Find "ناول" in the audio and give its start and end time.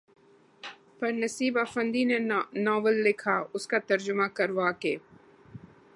2.65-2.95